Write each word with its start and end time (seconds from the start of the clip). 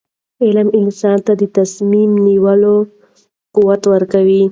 علم 0.43 0.67
انسان 0.81 1.17
ته 1.25 1.33
د 1.41 1.43
تصمیم 1.57 2.09
نیولو 2.25 2.75
قوت 3.55 3.81
ورکوي. 3.93 4.43